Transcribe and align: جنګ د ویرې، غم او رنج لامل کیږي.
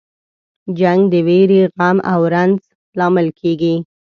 جنګ 0.79 1.01
د 1.13 1.15
ویرې، 1.27 1.61
غم 1.77 1.97
او 2.11 2.21
رنج 2.33 2.59
لامل 2.97 3.27
کیږي. 3.39 3.75